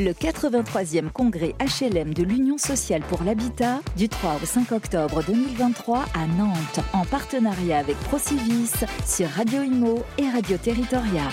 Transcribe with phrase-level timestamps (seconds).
[0.00, 6.06] Le 83e congrès HLM de l'Union sociale pour l'habitat du 3 au 5 octobre 2023
[6.14, 8.72] à Nantes en partenariat avec Procivis
[9.04, 11.28] sur Radio Imo et Radio Territoria.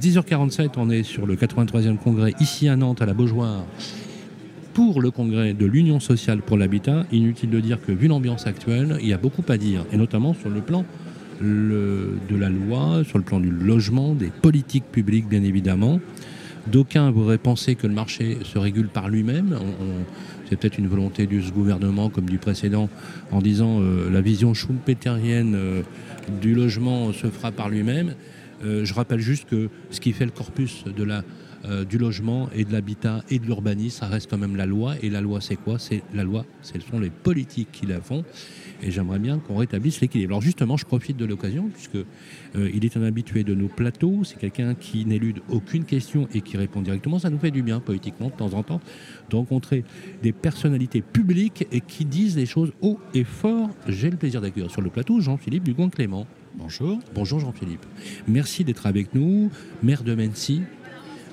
[0.00, 3.64] 10h47, on est sur le 83e congrès ici à Nantes, à la Beaujoire,
[4.74, 7.04] pour le congrès de l'Union sociale pour l'habitat.
[7.12, 10.34] Inutile de dire que, vu l'ambiance actuelle, il y a beaucoup à dire, et notamment
[10.34, 10.84] sur le plan
[11.40, 16.00] de la loi, sur le plan du logement, des politiques publiques, bien évidemment.
[16.66, 19.56] D'aucuns voudraient penser que le marché se régule par lui-même.
[20.48, 22.88] C'est peut-être une volonté du gouvernement comme du précédent
[23.32, 25.82] en disant euh, la vision schumpeterienne euh,
[26.40, 28.14] du logement se fera par lui-même.
[28.64, 31.22] Euh, je rappelle juste que ce qui fait le corpus de la,
[31.64, 34.94] euh, du logement et de l'habitat et de l'urbanisme, ça reste quand même la loi.
[35.02, 35.78] Et la loi, c'est quoi?
[35.78, 38.24] C'est la loi, ce sont les politiques qui la font.
[38.82, 40.32] Et j'aimerais bien qu'on rétablisse l'équilibre.
[40.32, 44.22] Alors justement, je profite de l'occasion, puisque euh, il est un habitué de nos plateaux.
[44.24, 47.18] C'est quelqu'un qui n'élude aucune question et qui répond directement.
[47.18, 48.80] Ça nous fait du bien politiquement de temps en temps
[49.30, 49.84] de rencontrer
[50.22, 53.70] des personnalités publiques et qui disent les choses haut et fort.
[53.88, 56.26] J'ai le plaisir d'accueillir sur le plateau Jean-Philippe Dugon-Clément.
[56.56, 56.98] Bonjour.
[57.14, 57.84] Bonjour Jean-Philippe.
[58.26, 59.50] Merci d'être avec nous,
[59.82, 60.62] maire de Mency.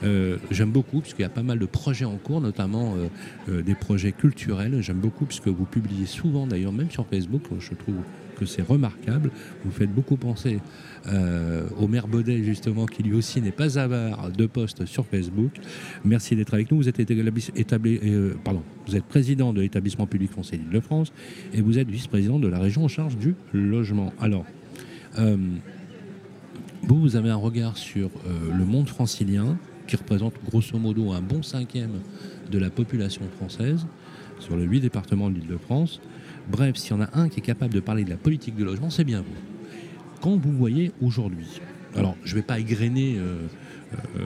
[0.03, 3.07] Euh, j'aime beaucoup puisqu'il y a pas mal de projets en cours, notamment euh,
[3.49, 4.81] euh, des projets culturels.
[4.81, 7.95] J'aime beaucoup puisque vous publiez souvent, d'ailleurs même sur Facebook, je trouve
[8.37, 9.31] que c'est remarquable.
[9.63, 10.59] Vous faites beaucoup penser
[11.77, 15.51] au maire Baudet, justement, qui lui aussi n'est pas avare de posts sur Facebook.
[16.05, 16.77] Merci d'être avec nous.
[16.77, 17.99] Vous êtes, établi,
[18.43, 21.11] pardon, vous êtes président de l'établissement public français d'Île-de-France
[21.53, 24.13] et vous êtes vice-président de la région en charge du logement.
[24.19, 24.45] Alors,
[25.19, 25.37] euh,
[26.83, 29.57] vous, vous avez un regard sur euh, le monde francilien,
[29.87, 31.99] qui représente grosso modo un bon cinquième
[32.51, 33.85] de la population française,
[34.39, 36.01] sur les huit départements de l'Île-de-France.
[36.49, 38.63] Bref, s'il y en a un qui est capable de parler de la politique de
[38.63, 40.21] logement, c'est bien vous.
[40.21, 41.61] Quand vous voyez aujourd'hui,
[41.95, 44.25] alors je ne vais pas égrener euh,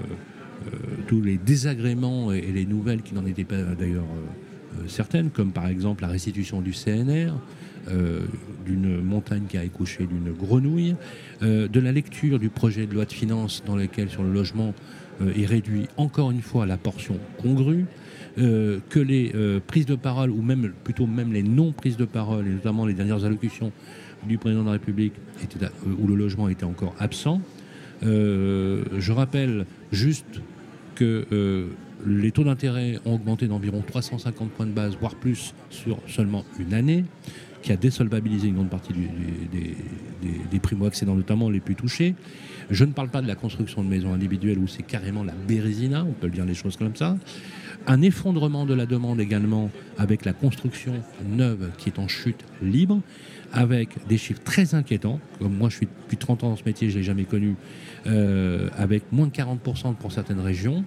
[1.07, 4.05] tous les désagréments et, les nouvelles qui n'en étaient pas d'ailleurs
[4.87, 7.33] certaines, comme par exemple la restitution du CNR,
[7.89, 8.19] euh,
[8.65, 10.95] d'une montagne qui a accouché d'une grenouille,
[11.41, 14.69] euh, de la lecture du projet de loi de finances dans lequel sur le logement
[14.69, 14.71] euh,
[15.35, 17.85] est réduit encore une fois la portion congrue,
[18.35, 19.33] que les
[19.65, 23.25] prises de parole, ou même plutôt même les non-prises de parole, et notamment les dernières
[23.25, 23.71] allocutions
[24.27, 25.13] du président de la République,
[25.99, 27.41] où le logement était encore absent.
[28.01, 30.41] je rappelle juste
[30.97, 31.67] que
[32.05, 36.73] les taux d'intérêt ont augmenté d'environ 350 points de base, voire plus, sur seulement une
[36.73, 37.05] année
[37.61, 42.15] qui a désolvabilisé une grande partie des, primo-accédants, notamment les plus touchés.
[42.69, 46.05] Je ne parle pas de la construction de maisons individuelles où c'est carrément la bérésina,
[46.07, 47.17] on peut dire les choses comme ça.
[47.85, 50.93] Un effondrement de la demande également avec la construction
[51.25, 53.01] neuve qui est en chute libre,
[53.53, 55.19] avec des chiffres très inquiétants.
[55.39, 57.55] Comme moi, je suis depuis 30 ans dans ce métier, je ne l'ai jamais connu,
[58.05, 60.83] euh, avec moins de 40% pour certaines régions.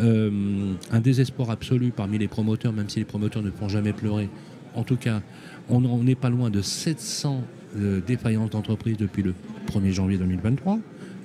[0.00, 4.28] Euh, un désespoir absolu parmi les promoteurs, même si les promoteurs ne font jamais pleurer.
[4.74, 5.22] En tout cas,
[5.68, 7.42] on n'est pas loin de 700
[7.76, 9.34] euh, défaillances d'entreprises depuis le
[9.66, 10.78] 1er janvier 2023.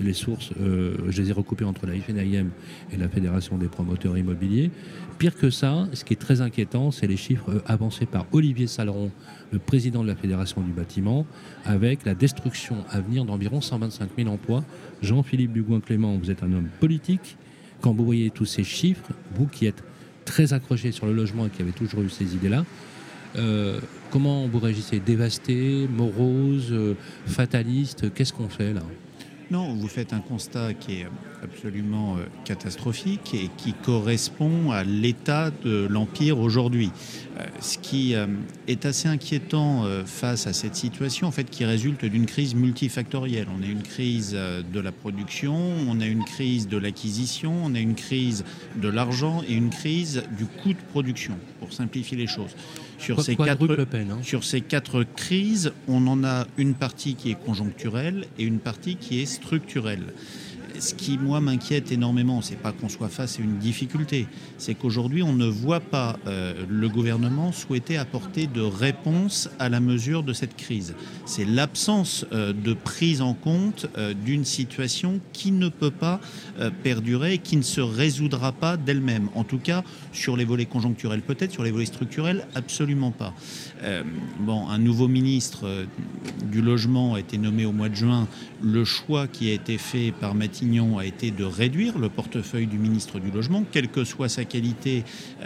[0.04, 2.48] Les sources, euh, je les ai recoupées entre la FNIM
[2.92, 4.72] et la Fédération des promoteurs immobiliers.
[5.20, 8.66] Pire que ça, ce qui est très inquiétant, c'est les chiffres euh, avancés par Olivier
[8.66, 9.12] Saleron,
[9.52, 11.26] le président de la Fédération du bâtiment,
[11.66, 14.64] avec la destruction à venir d'environ 125 000 emplois.
[15.04, 17.38] Jean-Philippe Dugouin-Clément, vous êtes un homme politique.
[17.82, 19.84] Quand vous voyez tous ces chiffres, vous qui êtes
[20.26, 22.66] très accroché sur le logement et qui avez toujours eu ces idées-là,
[23.36, 23.80] euh,
[24.10, 25.00] comment vous réagissez?
[25.00, 26.74] Dévasté, morose,
[27.26, 28.82] fataliste Qu'est-ce qu'on fait là?
[29.52, 31.08] Non, vous faites un constat qui est
[31.44, 36.90] absolument euh, catastrophique et qui correspond à l'état de l'Empire aujourd'hui.
[37.38, 38.28] Euh, ce qui euh,
[38.70, 43.48] est assez inquiétant face à cette situation, en fait, qui résulte d'une crise multifactorielle.
[43.54, 45.56] On a une crise de la production,
[45.88, 48.46] on a une crise de l'acquisition, on a une crise
[48.78, 52.56] de l'argent et une crise du coût de production, pour simplifier les choses.
[53.02, 54.20] Sur ces, quatre, hein.
[54.22, 58.96] sur ces quatre crises, on en a une partie qui est conjoncturelle et une partie
[58.96, 60.14] qui est structurelle
[60.80, 64.28] ce qui, moi, m'inquiète énormément, c'est pas qu'on soit face à une difficulté,
[64.58, 69.80] c'est qu'aujourd'hui, on ne voit pas euh, le gouvernement souhaiter apporter de réponse à la
[69.80, 70.96] mesure de cette crise.
[71.26, 76.20] C'est l'absence euh, de prise en compte euh, d'une situation qui ne peut pas
[76.84, 79.30] perdurer, qui ne se résoudra pas d'elle-même.
[79.36, 83.34] En tout cas, sur les volets conjoncturels, peut-être, sur les volets structurels, absolument pas.
[84.40, 85.86] bon, un nouveau ministre
[86.52, 88.28] du logement a été nommé au mois de juin.
[88.62, 92.78] Le choix qui a été fait par Mathieu A été de réduire le portefeuille du
[92.78, 95.04] ministre du Logement, quelle que soit sa qualité.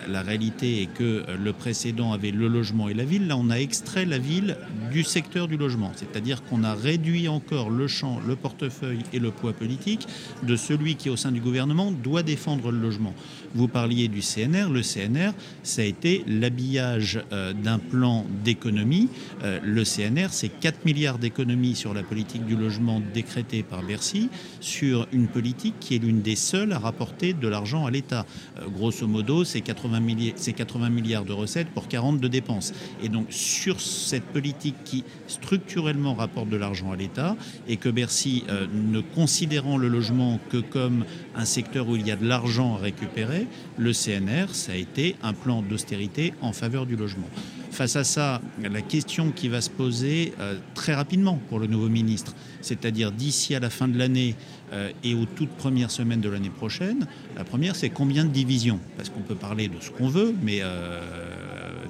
[0.09, 3.27] La réalité est que le précédent avait le logement et la ville.
[3.27, 4.57] Là, on a extrait la ville
[4.91, 9.31] du secteur du logement, c'est-à-dire qu'on a réduit encore le champ, le portefeuille et le
[9.31, 10.05] poids politique
[10.43, 13.13] de celui qui, au sein du gouvernement, doit défendre le logement.
[13.55, 14.69] Vous parliez du CNR.
[14.69, 15.31] Le CNR,
[15.63, 19.07] ça a été l'habillage euh, d'un plan d'économie.
[19.43, 24.29] Euh, le CNR, c'est 4 milliards d'économies sur la politique du logement décrétée par Bercy,
[24.59, 28.25] sur une politique qui est l'une des seules à rapporter de l'argent à l'État.
[28.59, 30.01] Euh, grosso modo, c'est 80,
[30.53, 32.73] 80 milliards de recettes pour 40 de dépenses.
[33.01, 37.37] Et donc, sur cette politique qui structurellement rapporte de l'argent à l'État
[37.69, 38.43] et que Bercy,
[38.73, 41.05] ne considérant le logement que comme
[41.35, 43.44] un secteur où il y a de l'argent à récupérer,
[43.77, 47.27] le CNR, ça a été un plan d'austérité en faveur du logement.
[47.71, 51.89] Face à ça, la question qui va se poser euh, très rapidement pour le nouveau
[51.89, 54.35] ministre, c'est-à-dire d'ici à la fin de l'année
[54.71, 57.05] euh, et aux toutes premières semaines de l'année prochaine,
[57.35, 58.79] la première, c'est combien de divisions?
[58.95, 61.01] Parce qu'on peut parler de ce qu'on veut, mais euh,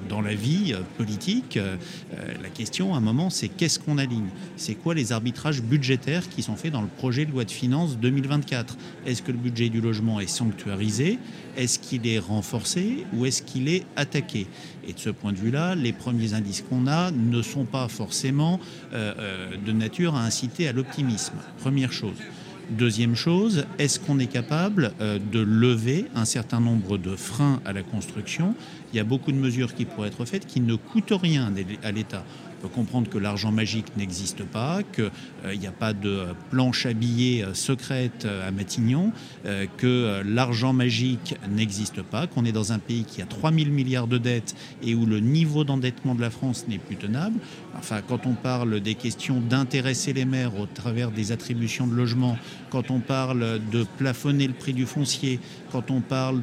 [0.08, 1.78] dans la vie euh, politique, euh,
[2.14, 4.30] euh, la question à un moment, c'est qu'est-ce qu'on aligne?
[4.56, 7.98] C'est quoi les arbitrages budgétaires qui sont faits dans le projet de loi de finances
[7.98, 11.20] 2024 Est-ce que le budget du logement est sanctuarisé?
[11.58, 13.06] Est-ce qu'il est renforcé?
[13.14, 14.48] Ou est-ce qu'il est attaqué?
[14.88, 18.60] Et de ce point de vue-là, les premiers indices qu'on a ne sont pas forcément
[18.94, 21.36] de nature à inciter à l'optimisme.
[21.60, 22.18] Première chose.
[22.70, 27.74] Deuxième chose, est-ce qu'on est capable euh, de lever un certain nombre de freins à
[27.74, 28.56] la construction?
[28.92, 31.54] Il y a beaucoup de mesures qui pourraient être faites qui ne coûtent rien
[31.84, 32.24] à l'État
[32.68, 35.12] comprendre que l'argent magique n'existe pas, qu'il
[35.46, 39.12] euh, n'y a pas de planche habillée euh, secrète euh, à Matignon,
[39.78, 44.08] que l'argent magique n'existe pas, qu'on est dans un pays qui a 3 000 milliards
[44.08, 47.38] de dettes et où le niveau d'endettement de la France n'est plus tenable.
[47.78, 52.38] Enfin, quand on parle des questions d'intéresser les maires au travers des attributions de logement,
[52.70, 55.40] quand on parle de plafonner le prix du foncier,
[55.72, 56.42] quand on parle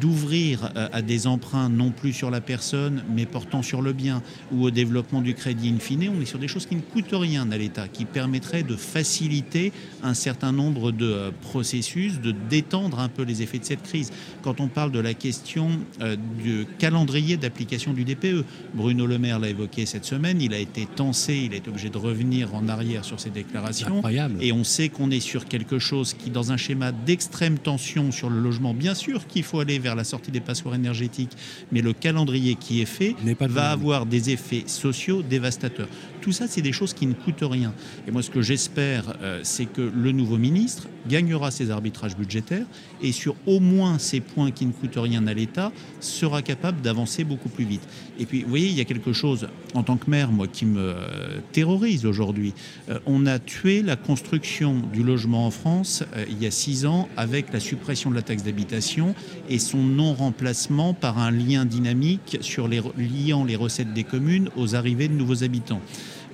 [0.00, 4.22] d'ouvrir à des emprunts non plus sur la personne, mais portant sur le bien
[4.52, 7.12] ou au développement du crédit in fine, on est sur des choses qui ne coûtent
[7.12, 13.00] rien à l'État, qui permettraient de faciliter un certain nombre de euh, processus, de détendre
[13.00, 14.10] un peu les effets de cette crise.
[14.42, 15.68] Quand on parle de la question
[16.00, 18.44] euh, du calendrier d'application du DPE,
[18.74, 21.90] Bruno Le Maire l'a évoqué cette semaine, il a été tensé, il a été obligé
[21.90, 23.96] de revenir en arrière sur ses déclarations.
[23.96, 24.36] Incroyable.
[24.40, 28.30] Et on sait qu'on est sur quelque chose qui, dans un schéma d'extrême tension sur
[28.30, 31.32] le logement, bien sûr qu'il faut aller vers la sortie des passoires énergétiques,
[31.72, 35.88] mais le calendrier qui est fait va avoir des effets sociaux dévastateur.
[36.20, 37.72] Tout ça, c'est des choses qui ne coûtent rien.
[38.06, 42.66] Et moi, ce que j'espère, euh, c'est que le nouveau ministre gagnera ses arbitrages budgétaires
[43.02, 47.24] et sur au moins ces points qui ne coûtent rien à l'État, sera capable d'avancer
[47.24, 47.86] beaucoup plus vite.
[48.18, 50.66] Et puis, vous voyez, il y a quelque chose, en tant que maire, moi, qui
[50.66, 52.52] me euh, terrorise aujourd'hui.
[52.90, 57.08] Euh, on a tué la construction du logement en France il y a six ans
[57.16, 59.14] avec la suppression de la taxe d'habitation
[59.48, 64.74] et son non-remplacement par un lien dynamique sur les, liant les recettes des communes aux
[64.74, 65.80] arrivées de nouveaux habitants.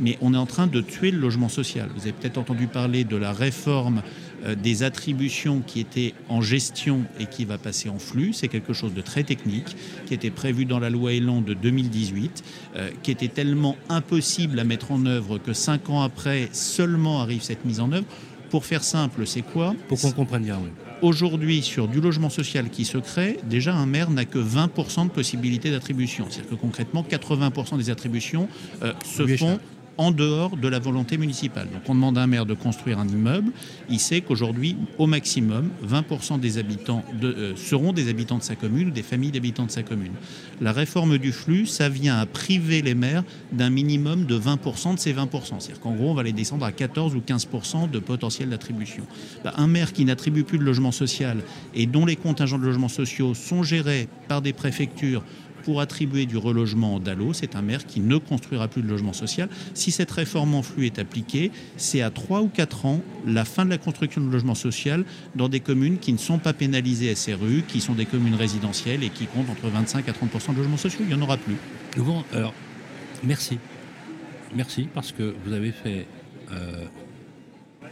[0.01, 1.89] Mais on est en train de tuer le logement social.
[1.95, 4.03] Vous avez peut-être entendu parler de la réforme
[4.45, 8.33] euh, des attributions qui étaient en gestion et qui va passer en flux.
[8.33, 12.45] C'est quelque chose de très technique qui était prévu dans la loi Elan de 2018,
[12.77, 17.43] euh, qui était tellement impossible à mettre en œuvre que cinq ans après seulement arrive
[17.43, 18.07] cette mise en œuvre.
[18.51, 19.75] Pour faire simple, c'est quoi?
[19.89, 20.86] Pour qu'on comprenne bien, oui.
[21.03, 25.11] Aujourd'hui, sur du logement social qui se crée, déjà un maire n'a que 20% de
[25.11, 26.27] possibilité d'attribution.
[26.31, 28.49] C'est-à-dire que concrètement, 80% des attributions
[28.83, 29.59] euh, se font
[29.99, 31.69] en dehors de la volonté municipale.
[31.73, 33.53] Donc on demande à un maire de construire un immeuble,
[33.89, 38.89] il sait qu'aujourd'hui, au maximum, 20% des habitants euh, seront des habitants de sa commune
[38.89, 40.13] ou des familles d'habitants de sa commune.
[40.61, 44.99] La réforme du flux, ça vient à priver les maires d'un minimum de 20% de
[44.99, 45.29] ces 20%.
[45.59, 49.05] C'est-à-dire qu'en gros, on va les descendre à 14 ou 15% de potentiel d'attribution.
[49.45, 51.39] Bah, un maire qui n'attribue plus de logement social
[51.75, 55.23] et dont les contingents de logements sociaux sont gérés par des préfectures
[55.67, 59.49] pour attribuer du relogement DALO, c'est un maire qui ne construira plus de logement social.
[59.75, 63.65] Si cette réforme en flux est appliquée, c'est à 3 ou 4 ans la fin
[63.65, 65.05] de la construction de logement social
[65.35, 69.09] dans des communes qui ne sont pas pénalisées SRU, qui sont des communes résidentielles et
[69.09, 71.01] qui comptent entre 25 à 30% de logements sociaux.
[71.01, 71.57] Il n'y en aura plus.
[72.33, 72.55] alors,
[73.25, 73.59] merci.
[74.55, 76.07] Merci parce que vous avez fait
[76.53, 76.85] euh,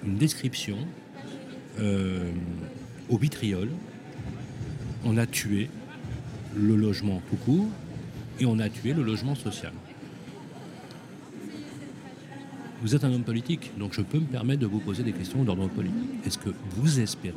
[0.07, 0.79] une description
[1.81, 2.31] euh,
[3.09, 3.69] au vitriol.
[5.05, 5.69] On a tué
[6.57, 7.67] le logement tout court
[8.41, 9.73] et on a tué le logement social.
[12.83, 15.43] Vous êtes un homme politique, donc je peux me permettre de vous poser des questions
[15.43, 16.27] d'ordre politique.
[16.27, 17.35] Est-ce que vous espérez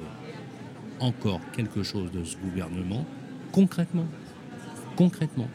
[1.00, 3.06] encore quelque chose de ce gouvernement
[3.52, 4.08] concrètement?
[4.96, 5.48] Concrètement.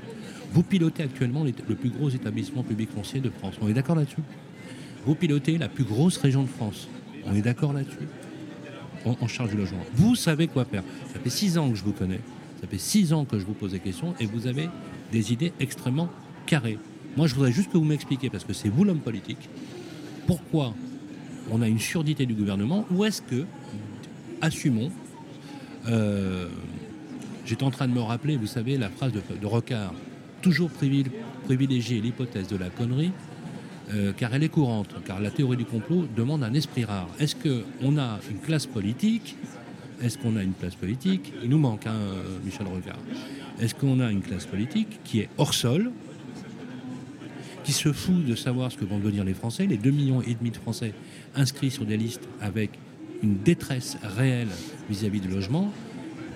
[0.53, 3.55] Vous pilotez actuellement le plus gros établissement public foncier de France.
[3.61, 4.23] On est d'accord là-dessus?
[5.05, 6.89] Vous pilotez la plus grosse région de France.
[7.27, 8.09] On est d'accord là-dessus?
[9.05, 9.85] En, charge du logement.
[9.95, 10.85] Vous savez quoi faire.
[11.13, 12.21] Ça fait six ans que je vous connais.
[12.63, 14.69] Ça fait six ans que je vous pose des questions et vous avez
[15.11, 16.09] des idées extrêmement
[16.47, 16.79] carrées.
[17.17, 19.49] Moi, je voudrais juste que vous m'expliquiez, parce que c'est vous l'homme politique,
[20.29, 20.73] pourquoi
[21.51, 23.45] on a une surdité du gouvernement ou est-ce que,
[24.41, 24.93] assumons,
[25.89, 26.49] euh,
[27.45, 29.93] j'étais en train de me rappeler, vous savez, la phrase de, de Rocard,
[30.41, 33.11] toujours privilégier l'hypothèse de la connerie,
[33.93, 37.09] euh, car elle est courante, car la théorie du complot demande un esprit rare.
[37.19, 39.37] Est-ce qu'on a une classe politique
[40.03, 41.33] Est-ce qu'on a une classe politique?
[41.43, 41.99] Il nous manque, hein,
[42.45, 42.99] Michel Rocard.
[43.61, 45.93] Est-ce qu'on a une classe politique qui est hors sol,
[47.63, 50.35] qui se fout de savoir ce que vont devenir les Français, les 2,5 millions et
[50.35, 50.93] demi de Français
[51.37, 52.71] inscrits sur des listes avec
[53.23, 54.49] une détresse réelle
[54.91, 55.73] vis-à-vis du logement.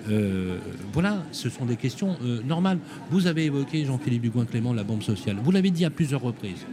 [0.09, 0.57] Euh,
[0.93, 2.79] voilà, ce sont des questions euh, normales.
[3.11, 5.37] Vous avez évoqué, Jean-Philippe Dugoin-Clément, la bombe sociale.
[5.43, 6.65] Vous l'avez dit à plusieurs reprises.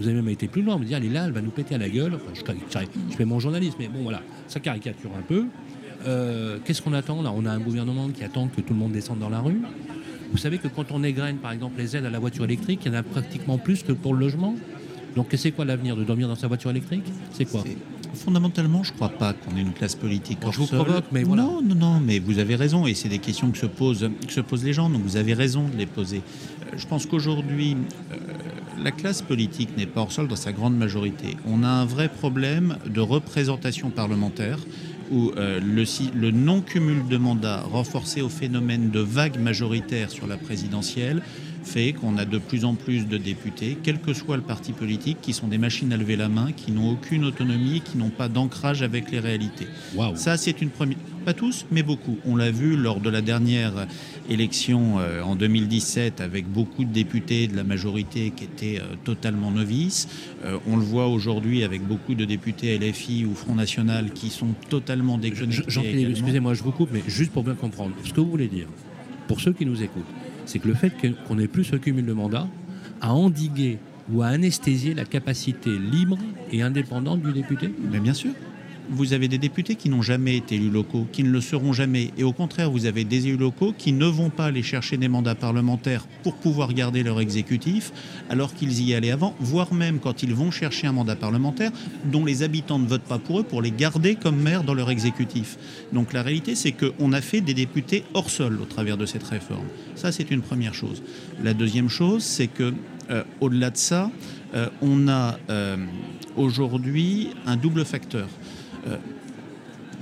[0.00, 1.76] Vous avez même été plus loin, me dire, elle est là, elle va nous péter
[1.76, 2.18] à la gueule.
[2.34, 5.46] je, fais mon journaliste, mais bon, voilà, ça caricature un peu.
[6.06, 7.32] Euh, qu'est-ce qu'on attend là?
[7.34, 9.60] On a un gouvernement qui attend que tout le monde descende dans la rue.
[10.32, 12.92] Vous savez que quand on égrène, par exemple, les aides à la voiture électrique, il
[12.92, 14.54] y en a pratiquement plus que pour le logement.
[15.14, 17.04] Donc, c'est quoi l'avenir De dormir dans sa voiture électrique?
[17.30, 17.62] C'est quoi?
[18.14, 20.38] Fondamentalement, je ne crois pas qu'on ait une classe politique.
[20.50, 21.42] je vous provoque, mais voilà.
[21.42, 24.32] Non, non, non, mais vous avez raison, et c'est des questions que se, posent, que
[24.32, 26.18] se posent les gens, donc vous avez raison de les poser.
[26.18, 27.76] Euh, je pense qu'aujourd'hui,
[28.12, 28.16] euh,
[28.82, 31.36] la classe politique n'est pas hors sol dans sa grande majorité.
[31.46, 34.58] On a un vrai problème de représentation parlementaire
[35.10, 35.84] où euh, le,
[36.18, 41.22] le non-cumul de mandats renforcé au phénomène de vague majoritaire sur la présidentielle
[41.64, 45.18] fait qu'on a de plus en plus de députés, quel que soit le parti politique,
[45.20, 48.28] qui sont des machines à lever la main, qui n'ont aucune autonomie, qui n'ont pas
[48.28, 49.66] d'ancrage avec les réalités.
[50.14, 50.98] Ça, c'est une première.
[51.24, 52.18] Pas tous, mais beaucoup.
[52.26, 53.86] On l'a vu lors de la dernière
[54.28, 59.50] élection euh, en 2017 avec beaucoup de députés de la majorité qui étaient euh, totalement
[59.50, 60.08] novices.
[60.44, 64.54] Euh, on le voit aujourd'hui avec beaucoup de députés LFI ou Front National qui sont
[64.68, 65.64] totalement déconnectés.
[65.66, 68.66] Jean-Philippe, excusez-moi, je vous coupe, mais juste pour bien comprendre ce que vous voulez dire,
[69.26, 70.04] pour ceux qui nous écoutent,
[70.46, 70.92] c'est que le fait
[71.26, 72.48] qu'on n'ait plus ce cumul de mandats
[73.00, 73.78] a endigué
[74.12, 76.18] ou a anesthésié la capacité libre
[76.52, 77.72] et indépendante du député.
[77.90, 78.32] Mais bien sûr
[78.90, 82.10] vous avez des députés qui n'ont jamais été élus locaux, qui ne le seront jamais.
[82.18, 85.08] Et au contraire, vous avez des élus locaux qui ne vont pas aller chercher des
[85.08, 87.92] mandats parlementaires pour pouvoir garder leur exécutif,
[88.28, 91.70] alors qu'ils y allaient avant, voire même quand ils vont chercher un mandat parlementaire
[92.04, 94.90] dont les habitants ne votent pas pour eux, pour les garder comme maire dans leur
[94.90, 95.58] exécutif.
[95.92, 99.24] Donc la réalité, c'est qu'on a fait des députés hors sol au travers de cette
[99.24, 99.66] réforme.
[99.94, 101.02] Ça, c'est une première chose.
[101.42, 102.74] La deuxième chose, c'est que
[103.10, 104.10] euh, au-delà de ça,
[104.54, 105.76] euh, on a euh,
[106.36, 108.28] aujourd'hui un double facteur.
[108.86, 108.96] Euh,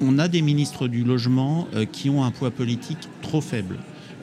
[0.00, 3.78] on a des ministres du logement euh, qui ont un poids politique trop faible.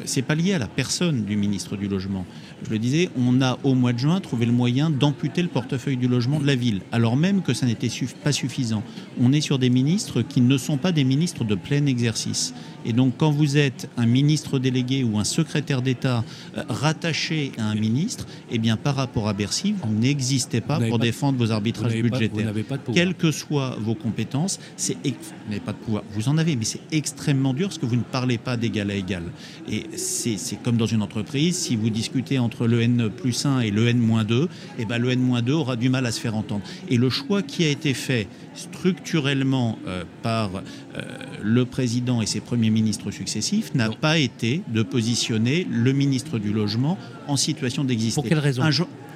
[0.06, 2.26] C'est pas lié à la personne du ministre du logement
[2.66, 5.98] je le disais, on a au mois de juin trouvé le moyen d'amputer le portefeuille
[5.98, 7.90] du logement de la ville, alors même que ça n'était
[8.24, 8.84] pas suffisant.
[9.20, 12.54] On est sur des ministres qui ne sont pas des ministres de plein exercice.
[12.86, 16.24] Et donc quand vous êtes un ministre délégué ou un secrétaire d'État
[16.58, 21.00] euh, rattaché à un ministre, eh bien par rapport à Bercy, vous n'existez pas pour
[21.00, 22.54] défendre vos arbitrages budgétaires.
[22.94, 25.14] Quelles que soient vos compétences, c'est vous
[25.50, 26.04] n'avez pas de pouvoir.
[26.12, 28.96] Vous en avez, mais c'est extrêmement dur parce que vous ne parlez pas d'égal à
[28.96, 29.24] égal.
[29.70, 33.60] Et c'est comme dans une entreprise, si vous discutez en entre le N plus 1
[33.60, 34.48] et le N-2, et
[34.80, 36.64] eh ben le N-2 aura du mal à se faire entendre.
[36.90, 41.02] Et le choix qui a été fait structurellement euh, par euh,
[41.44, 46.52] le président et ses premiers ministres successifs n'a pas été de positionner le ministre du
[46.52, 48.20] Logement en situation d'exister.
[48.20, 48.64] Pour quelle raison?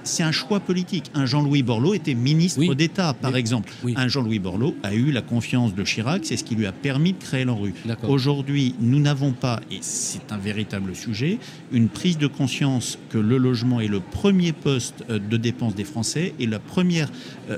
[0.04, 1.12] C'est un choix politique.
[1.14, 3.72] Un Jean-Louis Borloo était ministre d'État, par exemple.
[3.96, 7.14] Un Jean-Louis Borloo a eu la confiance de Chirac, c'est ce qui lui a permis
[7.14, 7.74] de créer l'ANRU.
[8.08, 11.40] Aujourd'hui, nous n'avons pas, et c'est un véritable sujet,
[11.72, 15.84] une prise de conscience que le logement est le premier poste euh, de dépense des
[15.84, 17.10] Français et la première
[17.50, 17.58] euh,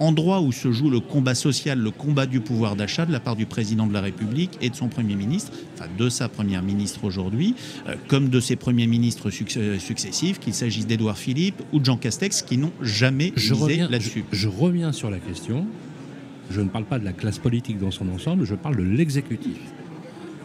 [0.00, 3.36] endroit où se joue le combat social, le combat du pouvoir d'achat de la part
[3.36, 7.04] du président de la République et de son Premier ministre, enfin de sa Première ministre
[7.04, 7.54] aujourd'hui,
[7.88, 11.96] euh, comme de ses premiers ministres euh, successifs, qu'il s'agisse d'Édouard Philippe ou de Jean
[11.96, 13.54] Castex, qui n'ont jamais je
[13.88, 14.24] là-dessus.
[14.32, 15.66] Je, reviens sur la question.
[16.50, 19.58] Je ne parle pas de la classe politique dans son ensemble, je parle de l'exécutif.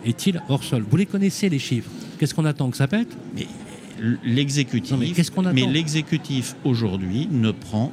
[0.05, 0.83] Est-il hors sol?
[0.89, 3.15] Vous les connaissez les chiffres Qu'est-ce qu'on attend que ça pète?
[3.35, 3.47] Mais
[4.23, 4.97] l'exécutif,
[5.53, 7.91] mais l'exécutif aujourd'hui ne prend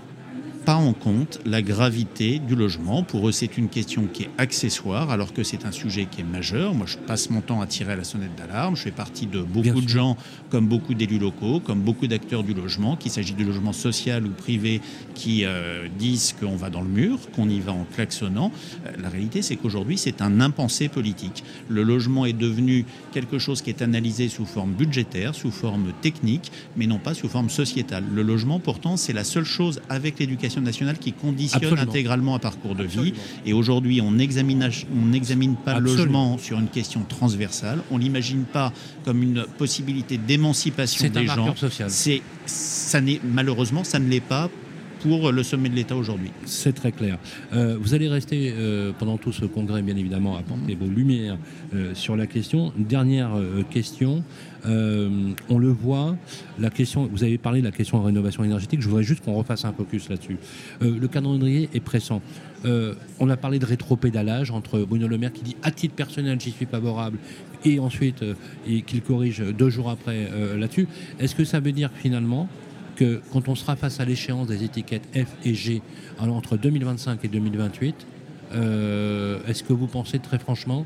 [0.68, 3.02] pas en compte la gravité du logement.
[3.02, 6.24] Pour eux, c'est une question qui est accessoire, alors que c'est un sujet qui est
[6.24, 6.74] majeur.
[6.74, 8.76] Moi, je passe mon temps à tirer la sonnette d'alarme.
[8.76, 10.18] Je fais partie de beaucoup de gens,
[10.50, 14.28] comme beaucoup d'élus locaux, comme beaucoup d'acteurs du logement, qu'il s'agit du logement social ou
[14.28, 14.82] privé,
[15.14, 18.52] qui euh, disent qu'on va dans le mur, qu'on y va en klaxonnant.
[18.84, 21.44] Euh, la réalité, c'est qu'aujourd'hui, c'est un impensé politique.
[21.70, 26.52] Le logement est devenu quelque chose qui est analysé sous forme budgétaire, sous forme technique,
[26.76, 28.04] mais non pas sous forme sociétale.
[28.12, 32.38] Le logement, pourtant, c'est la seule chose avec l'éducation l'éducation nationale qui conditionne intégralement un
[32.38, 33.14] parcours de vie.
[33.44, 37.80] Et aujourd'hui, on n'examine on pas le logement sur une question transversale.
[37.90, 38.72] On l'imagine pas
[39.04, 41.54] comme une possibilité d'émancipation des gens.
[41.88, 44.50] C'est, ça n'est malheureusement, ça ne l'est pas
[45.00, 46.30] pour le sommet de l'État aujourd'hui.
[46.44, 47.18] C'est très clair.
[47.52, 51.38] Euh, vous allez rester euh, pendant tout ce congrès, bien évidemment, à porter vos lumières
[51.74, 52.72] euh, sur la question.
[52.76, 53.30] Une dernière
[53.70, 54.22] question.
[54.64, 56.16] on le voit,
[56.58, 58.80] la question, vous avez parlé de la question de rénovation énergétique.
[58.82, 60.36] Je voudrais juste qu'on refasse un focus là-dessus.
[60.80, 62.20] le calendrier est pressant.
[62.64, 66.50] on a parlé de rétropédalage entre Bruno Le Maire qui dit à titre personnel j'y
[66.50, 67.18] suis favorable
[67.64, 68.24] et ensuite
[68.66, 70.88] et qu'il corrige deux jours après là-dessus.
[71.20, 72.48] Est-ce que ça veut dire finalement
[72.98, 75.82] que quand on sera face à l'échéance des étiquettes F et G
[76.18, 77.94] entre 2025 et 2028,
[78.54, 80.84] euh, est-ce que vous pensez très franchement,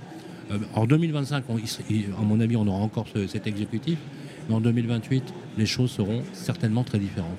[0.50, 3.96] euh, en 2025, à mon avis, on aura encore cet exécutif,
[4.48, 5.24] mais en 2028,
[5.56, 7.30] les choses seront certainement très différentes.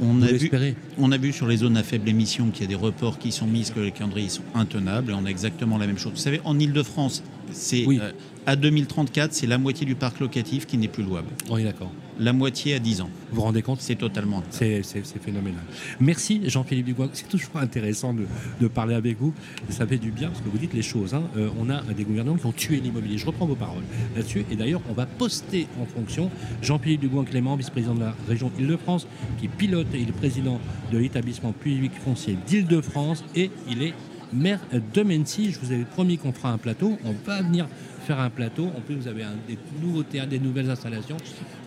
[0.00, 0.50] on, a vu,
[0.96, 3.30] on, a vu, sur les zones à faible émission qu'il y a des reports qui
[3.30, 6.12] sont mis, que les calendriers sont intenables, et on a exactement la même chose.
[6.12, 8.12] Vous savez, en Ile-de-France, c'est euh,
[8.46, 11.28] à 2034, c'est la moitié du parc locatif qui n'est plus louable.
[11.48, 13.10] On est d'accord la moitié à 10 ans.
[13.30, 13.80] Vous vous rendez compte?
[13.80, 14.42] C'est totalement.
[14.50, 14.82] C'est
[15.22, 15.62] phénoménal.
[16.00, 17.08] Merci Jean-Philippe Dubois.
[17.12, 19.32] C'est toujours intéressant de, parler avec vous.
[19.70, 21.14] Ça fait du bien parce que vous dites les choses.
[21.14, 21.22] Hein.
[21.36, 23.16] Euh, on a des gouvernements qui ont tué l'immobilier.
[23.16, 23.84] Je reprends vos paroles
[24.16, 24.44] là-dessus.
[24.50, 26.30] Et d'ailleurs, on va poster en fonction
[26.62, 29.06] Jean-Philippe Dubois-Clément, vice-président de la région Île-de-France,
[29.40, 30.60] qui pilote et est le président
[30.92, 33.24] de l'établissement public foncier d'Île-de-France.
[33.34, 33.94] Et il est
[34.32, 35.52] maire de Mency.
[35.52, 36.98] Je vous avais promis qu'on fera un plateau.
[37.04, 37.66] On va venir
[38.06, 38.66] faire un plateau.
[38.76, 41.16] En plus, vous avez des nouveaux théâtres, des nouvelles installations.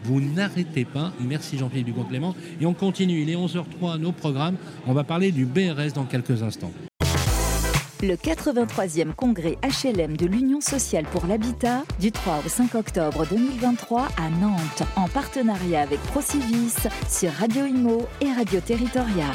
[0.04, 1.12] Vous n'arrêtez pas.
[1.20, 2.36] Merci Jean-Philippe Ducon-Clément.
[2.62, 3.22] Et on continue.
[3.22, 4.56] Il est 11h03, nos programmes.
[4.88, 6.72] On va parler du BRS dans quelques instants.
[8.02, 14.04] Le 83e congrès HLM de l'Union sociale pour l'habitat du 3 au 5 octobre 2023
[14.04, 19.26] à Nantes en partenariat avec Procivis sur Radio Imo et Radio Territoria.